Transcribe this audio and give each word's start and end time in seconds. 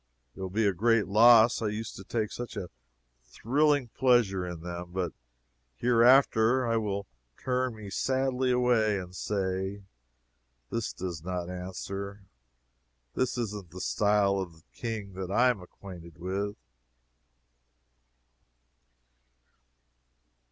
It 0.35 0.39
will 0.41 0.49
be 0.49 0.65
a 0.65 0.73
great 0.73 1.05
loss. 1.07 1.61
I 1.61 1.67
used 1.67 1.95
to 1.95 2.03
take 2.03 2.31
such 2.31 2.57
a 2.57 2.71
thrilling 3.23 3.89
pleasure 3.89 4.47
in 4.47 4.61
them. 4.61 4.91
But, 4.93 5.11
hereafter, 5.75 6.65
I 6.65 6.75
will 6.77 7.05
turn 7.37 7.75
me 7.75 7.91
sadly 7.91 8.49
away 8.49 8.97
and 8.97 9.15
say; 9.15 9.83
"This 10.71 10.91
does 10.91 11.23
not 11.23 11.51
answer 11.51 12.23
this 13.13 13.37
isn't 13.37 13.69
the 13.69 13.79
style 13.79 14.39
of 14.39 14.63
king 14.73 15.13
that 15.13 15.29
I 15.29 15.51
am 15.51 15.61
acquainted 15.61 16.17
with." 16.17 16.55